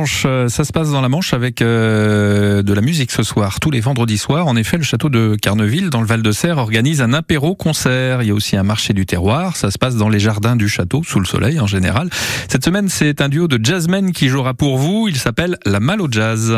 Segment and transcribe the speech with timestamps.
[0.00, 0.26] Manche.
[0.48, 3.80] Ça se passe dans la Manche avec euh, de la musique ce soir, tous les
[3.80, 4.46] vendredis soirs.
[4.46, 8.22] En effet, le château de Carneville, dans le Val-de-Serre, organise un apéro-concert.
[8.22, 9.56] Il y a aussi un marché du terroir.
[9.56, 12.08] Ça se passe dans les jardins du château, sous le soleil en général.
[12.48, 15.06] Cette semaine, c'est un duo de jazzmen qui jouera pour vous.
[15.06, 16.56] Il s'appelle La Malo Jazz.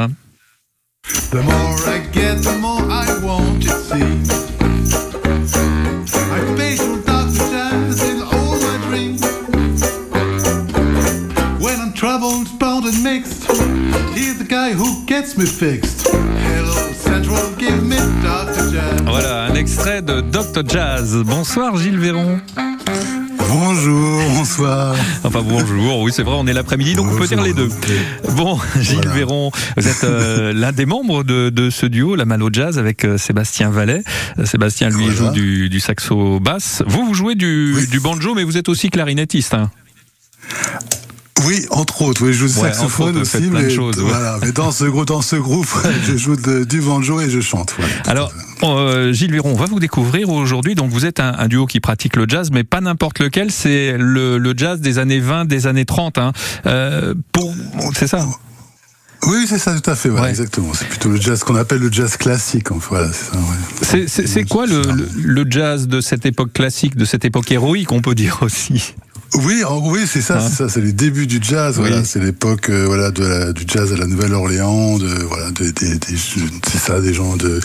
[1.32, 4.71] The more I get, the more I want.
[15.06, 16.08] Gets me fixed.
[16.08, 18.72] Hello, Central, give me Dr.
[18.72, 19.02] Jazz.
[19.06, 20.62] Voilà, un extrait de Dr.
[20.68, 21.16] Jazz.
[21.24, 22.38] Bonsoir Gilles Véron.
[23.48, 24.94] Bonjour, bonsoir.
[25.24, 27.68] Enfin bonjour, oui c'est vrai, on est l'après-midi, donc on peut dire les deux.
[28.34, 29.10] Bon, Gilles Voilà.
[29.12, 33.04] Véron, vous êtes euh, l'un des membres de, de ce duo, la Malo Jazz, avec
[33.04, 34.02] euh, Sébastien Vallet.
[34.38, 35.14] Euh, Sébastien, lui, Voilà.
[35.14, 36.82] joue du, du saxo basse.
[36.86, 37.86] Vous, vous jouez du, Oui.
[37.88, 39.52] du banjo, mais vous êtes aussi clarinettiste.
[39.54, 39.70] hein.
[41.46, 44.08] Oui, entre autres, oui, je joue du Ouais, saxophone autres, aussi, mais choses, ouais.
[44.08, 44.38] voilà.
[44.42, 45.66] Mais dans ce groupe, dans ce groupe,
[46.06, 47.74] je joue de- du banjo et je chante.
[47.78, 47.92] voilà.
[48.06, 48.32] Alors,
[48.64, 50.74] euh, Gilles Véron, on va vous découvrir aujourd'hui.
[50.74, 53.50] Donc, vous êtes un, un duo qui pratique le jazz, mais pas n'importe lequel.
[53.50, 56.18] C'est le, le jazz des années 20, des années 30.
[56.18, 56.32] Hein.
[56.66, 57.52] Euh, pour,
[57.94, 58.26] c'est ça?
[59.24, 60.30] Oui, c'est ça, tout à fait, Ouais.
[60.30, 60.72] exactement.
[60.74, 62.72] C'est plutôt le jazz qu'on appelle le jazz classique.
[62.72, 63.10] Enfin, voilà,
[63.82, 64.44] c'est ouais.
[64.46, 68.94] Quoi le jazz de cette époque classique, de cette époque héroïque, on peut dire aussi?
[69.34, 71.76] Oui, en- oui, c'est ça, Hein c'est ça, c'est les débuts du jazz.
[71.78, 71.88] Oui.
[71.88, 75.72] Voilà, c'est l'époque, euh, voilà, de la- du jazz à la Nouvelle-Orléans, de voilà, de-
[75.78, 77.60] c'est ça, des gens de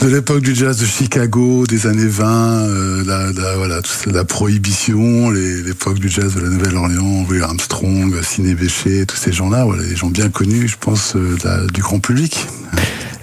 [0.00, 4.10] de l'époque du jazz de Chicago, des années 20, euh, la, la- voilà, tout ça,
[4.12, 9.64] la prohibition, l'époque du jazz de la Nouvelle-Orléans, Louis Armstrong, Ciné Béchet, tous ces gens-là,
[9.64, 12.46] voilà, des gens bien connus, je pense, euh, la- du grand public.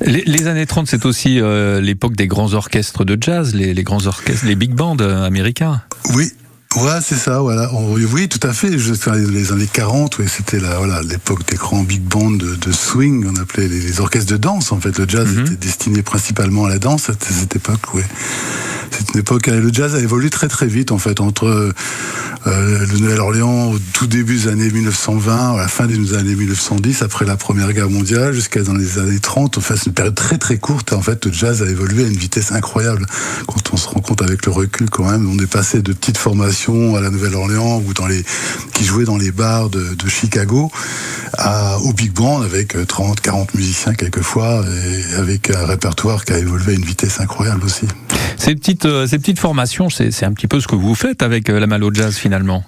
[0.01, 3.83] les, les années 30, c'est aussi euh, l'époque des grands orchestres de jazz, les, les
[3.83, 5.81] grands orchestres, les big bands américains.
[6.13, 6.31] Oui.
[6.75, 7.69] Ouais, c'est ça, voilà.
[7.73, 8.69] Oui, tout à fait.
[8.69, 13.25] Les années 40, oui, c'était la, voilà, l'époque des grands big bands de, de swing,
[13.29, 14.71] on appelait les, les orchestres de danse.
[14.73, 15.45] En fait, le jazz Mhm.
[15.45, 18.01] était destiné principalement à la danse à cette, cette époque, oui.
[18.97, 21.73] C'est une époque, le jazz a évolué très très vite, en fait, entre euh,
[22.45, 27.25] le Nouvelle-Orléans au tout début des années 1920, à la fin des années 1910, après
[27.25, 29.57] la Première Guerre mondiale, jusqu'à dans les années 30.
[29.57, 30.93] Enfin, c'est une période très très courte.
[30.93, 33.05] En fait, le jazz a évolué à une vitesse incroyable.
[33.47, 36.17] Quand on se rend compte avec le recul, quand même, on est passé de petites
[36.17, 38.23] formations à la Nouvelle-Orléans ou dans les
[38.73, 40.71] qui jouaient dans les bars de, Chicago
[41.83, 46.37] au big band avec euh, 30, 40 musiciens quelquefois et avec un répertoire qui a
[46.37, 47.87] évolué à une vitesse incroyable aussi.
[48.37, 51.49] Ces petites, euh, ces petites formations, c'est un petit peu ce que vous faites avec
[51.49, 52.63] euh, la Malo Jazz finalement?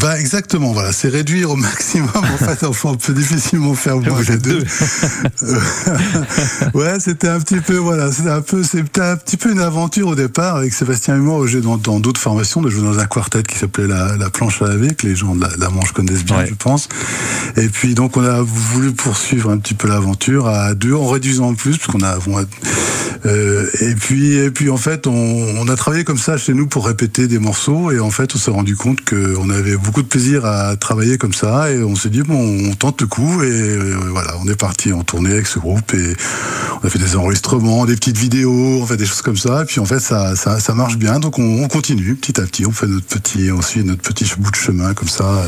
[0.00, 2.08] Bah exactement, voilà, c'est réduire au maximum.
[2.14, 4.62] En fait, enfin, on peut difficilement faire moins que deux.
[6.74, 10.08] ouais, c'était un petit peu, voilà, c'était un peu, c'était un petit peu une aventure
[10.08, 11.46] au départ avec Sébastien et moi.
[11.46, 14.60] J'ai dans dans d'autres formations, de jouer dans un quartet qui s'appelait la, la planche
[14.62, 16.46] à laver, que les gens de la, la Manche connaissent bien, Ouais.
[16.48, 16.88] je pense.
[17.56, 21.50] Et puis donc on a voulu poursuivre un petit peu l'aventure à deux, en réduisant
[21.50, 22.44] le plus, parce qu'on a, on a-
[23.26, 26.68] euh, et puis et puis en fait on, on a travaillé comme ça chez nous
[26.68, 30.08] pour répéter des morceaux et en fait on s'est rendu compte qu'on avait beaucoup de
[30.08, 33.46] plaisir à travailler comme ça et on s'est dit bon on tente le coup et
[33.50, 36.14] euh, voilà on est parti en tournée avec ce groupe et
[36.82, 39.64] on a fait des enregistrements, des petites vidéos, on fait des choses comme ça et
[39.64, 42.66] puis en fait ça ça, ça marche bien donc on, on continue petit à petit
[42.66, 45.46] on fait notre petit on suit notre petit bout de chemin comme ça euh,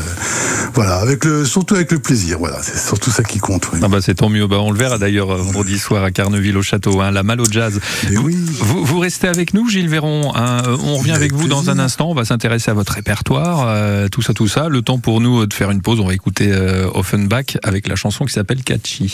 [0.73, 3.79] voilà avec le surtout avec le plaisir voilà c'est surtout ça qui compte oui.
[3.83, 4.47] Ah bah c'est tant mieux.
[4.47, 7.43] Bah on le verra d'ailleurs euh, vendredi soir à Carneville au château, hein, la Malo
[7.49, 7.79] Jazz.
[8.09, 8.35] Et vous, oui.
[8.59, 10.31] vous, vous restez avec nous, Gilles Véron.
[10.35, 10.61] hein.
[10.83, 12.09] On revient avec Avec vous dans un instant.
[12.09, 14.69] On va s'intéresser à votre répertoire, euh, tout ça, tout ça.
[14.69, 15.99] Le temps pour nous euh, de faire une pause.
[15.99, 19.11] On va écouter euh, Offenbach avec la chanson qui s'appelle Catchy.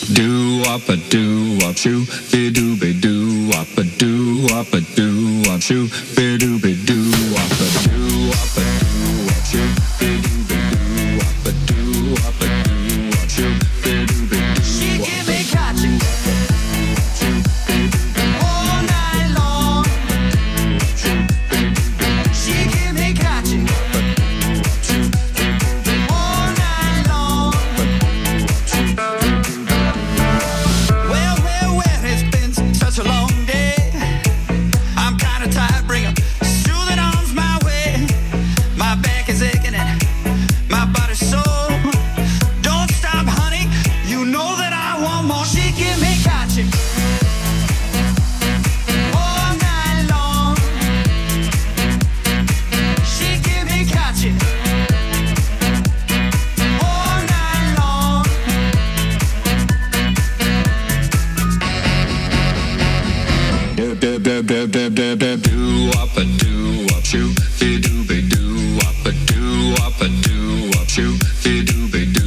[64.48, 69.04] Do do do do do up a do up shoo, be do be do up
[69.04, 72.17] a do up a do up shoo, be do be do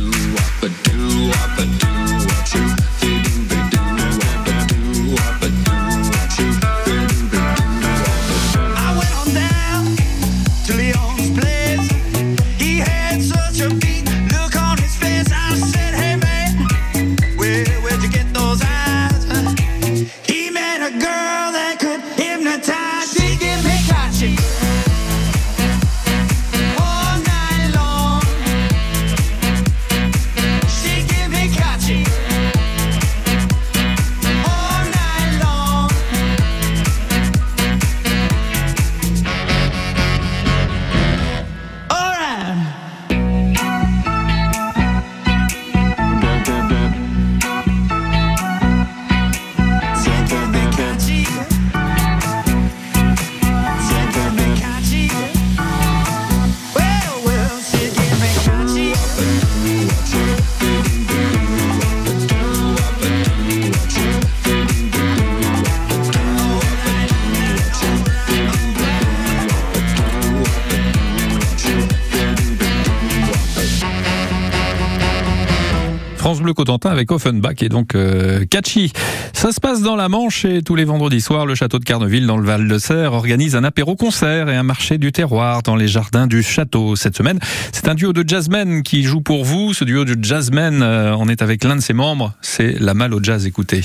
[76.31, 78.93] France Bleu Cotentin avec Offenbach et donc euh, Catchy.
[79.33, 82.25] Ça se passe dans la Manche et tous les vendredis soirs, le château de Carneville
[82.25, 85.89] dans le Val de Serre organise un apéro-concert et un marché du terroir dans les
[85.89, 86.95] jardins du château.
[86.95, 87.37] Cette semaine,
[87.73, 89.73] c'est un duo de jazzmen qui joue pour vous.
[89.73, 93.13] Ce duo de jazzmen, euh, on est avec l'un de ses membres, c'est La Malle
[93.13, 93.45] au Jazz.
[93.45, 93.83] Écoutez.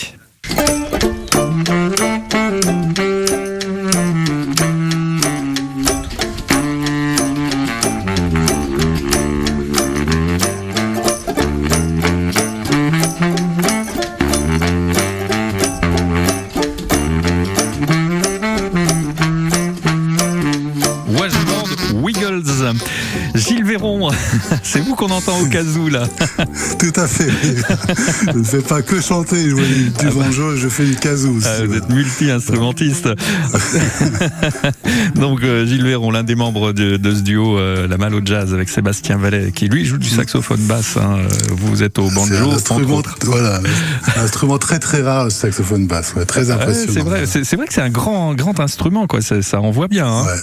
[24.62, 26.06] c'est vous qu'on entend au kazoo là.
[26.78, 27.28] Tout à fait.
[28.32, 29.62] je ne fais pas que chanter, jouer
[29.98, 31.38] du banjo, je fais du kazoo.
[31.44, 33.08] Ah, vous êtes multi-instrumentiste.
[35.14, 38.20] Donc euh, Gilles Véron, l'un des membres de, de ce duo euh, La Malle au
[38.24, 40.96] Jazz avec Sébastien Vallet, qui lui joue du saxophone basse.
[40.96, 41.16] hein.
[41.18, 43.60] Euh, Vous êtes au banjo, un instrument, voilà,
[44.16, 46.92] un instrument très très rare, le saxophone basse, ouais, très impressionnant.
[46.92, 49.20] c'est vrai, c'est vrai que c'est un grand, grand instrument, quoi.
[49.20, 50.06] Ça, envoie bien.
[50.06, 50.24] hein.
[50.24, 50.40] Ouais.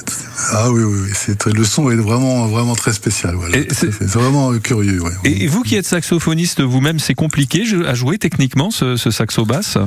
[0.52, 1.10] Ah oui, oui,
[1.54, 3.36] le son est vraiment, vraiment très spécial.
[3.36, 5.02] Voilà, Et c'est- vraiment curieux.
[5.02, 5.12] Ouais.
[5.24, 9.78] Et, vous qui êtes saxophoniste vous-même, c'est compliqué à jouer techniquement ce, ce saxo basse?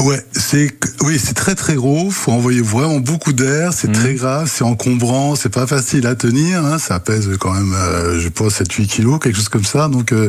[0.00, 0.70] Ouais, c'est
[1.02, 2.10] oui, c'est très très gros.
[2.10, 3.72] Faut envoyer vraiment beaucoup d'air.
[3.72, 3.94] C'est Mhm.
[3.94, 6.64] très grave, c'est encombrant, c'est pas facile à tenir.
[6.64, 9.88] Hein, ça pèse quand même, euh, je pense, 7-8 kilos, quelque chose comme ça.
[9.88, 10.28] Donc euh,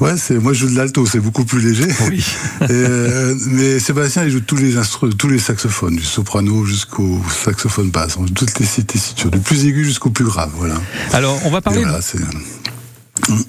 [0.00, 1.86] ouais, c'est moi je joue de l'alto, c'est beaucoup plus léger.
[2.10, 2.24] Oui.
[2.62, 7.20] Et, euh, mais Sébastien, il joue tous les instruments, tous les saxophones, du soprano jusqu'au
[7.44, 10.50] saxophone basse, toutes les tessitures, du plus aigu jusqu'au plus grave.
[10.56, 10.74] Voilà.
[11.12, 11.80] Alors, on va parler.
[11.82, 12.00] voilà,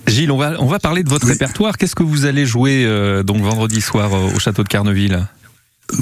[0.07, 1.33] Gilles, on va, on va parler de votre Oui.
[1.33, 1.77] répertoire.
[1.77, 2.85] Qu'est-ce que vous allez jouer
[3.25, 5.27] donc vendredi soir au château de Carneville?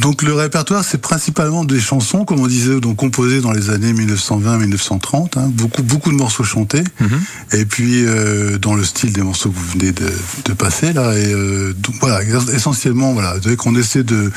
[0.02, 3.92] Donc le répertoire, c'est principalement des chansons, comme on disait, donc composées dans les années
[3.94, 7.20] 1920-1930, hein, beaucoup beaucoup de morceaux chantés, Mhm.
[7.52, 10.10] et puis euh, dans le style des morceaux que vous venez de,
[10.46, 12.22] de passer là, et euh, donc, voilà,
[12.54, 14.32] essentiellement voilà, qu'on essaie de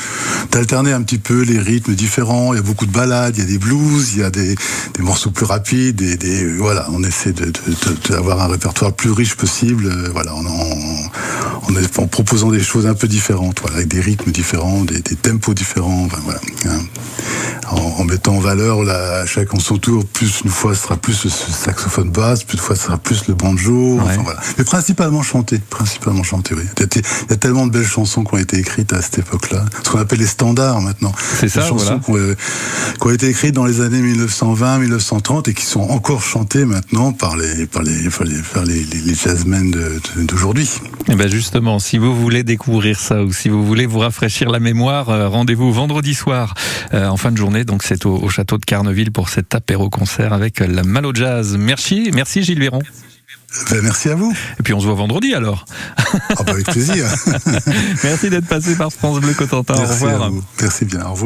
[0.51, 3.43] d'alterner un petit peu les rythmes différents, il y a beaucoup de ballades, il y
[3.43, 4.53] a des blues, il y a des,
[4.95, 8.91] des morceaux plus rapides, des, des voilà, on essaie de, de- de- d'avoir un répertoire
[8.91, 10.35] le plus riche possible, euh, voilà,
[11.97, 16.07] en, proposant des choses un peu différentes, avec des rythmes différents, des, tempos différents,
[16.65, 16.79] hein.
[17.71, 21.23] En, en mettant en valeur la, chacun son tour, plus une fois ce sera plus
[21.25, 24.23] le saxophone basse, plus une fois ce sera plus le banjo, enfin, Ouais.
[24.23, 24.39] voilà.
[24.57, 26.63] Mais principalement chanté, principalement chanté, oui.
[26.79, 29.89] Il y, a, tellement de belles chansons qui ont été écrites à cette époque-là, ce
[29.89, 31.13] qu'on appelle les standards maintenant.
[31.39, 31.99] C'est ça, Des chansons voilà.
[32.03, 32.35] qui ont, euh,
[32.99, 37.35] qui ont été écrites dans les années 1920-1930 et qui sont encore chantées maintenant par
[37.37, 39.73] les, par les, par les, par les, les- les jazzmen
[40.17, 40.69] d'aujourd'hui.
[41.09, 44.59] Eh ben justement, si vous voulez découvrir ça ou si vous voulez vous rafraîchir la
[44.59, 46.53] mémoire, euh, rendez-vous vendredi soir
[46.93, 47.56] euh, en fin de journée.
[47.65, 51.55] Donc c'est au, au château de Carneville pour cet apéro concert avec la Malo Jazz.
[51.57, 52.81] Merci, merci Gilles Véron.
[53.71, 54.35] Ben, merci à vous.
[54.59, 55.65] Et puis on se voit vendredi alors.
[55.97, 57.05] Ah, bah, avec plaisir.
[58.03, 59.75] merci d'être passé par France Bleu Cotentin.
[59.75, 60.23] Au merci revoir.
[60.23, 60.43] à vous.
[60.61, 61.05] Merci bien.
[61.05, 61.25] Au revoir.